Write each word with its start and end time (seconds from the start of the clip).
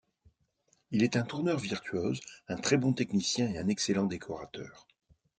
Il 0.89 1.03
est 1.03 1.15
un 1.15 1.21
tourneur 1.21 1.59
virtuose, 1.59 2.21
un 2.47 2.55
très 2.55 2.77
bon 2.77 2.91
technicien 2.91 3.47
et 3.51 3.59
un 3.59 3.67
excellent 3.67 4.05
décorateur. 4.05 4.87